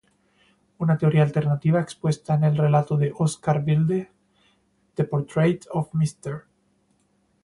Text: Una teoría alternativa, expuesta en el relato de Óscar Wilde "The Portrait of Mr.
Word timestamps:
Una 0.79 0.97
teoría 0.97 1.21
alternativa, 1.21 1.79
expuesta 1.79 2.33
en 2.33 2.43
el 2.43 2.57
relato 2.57 2.97
de 2.97 3.13
Óscar 3.19 3.61
Wilde 3.63 4.11
"The 4.95 5.03
Portrait 5.03 5.63
of 5.71 5.93
Mr. 5.93 6.47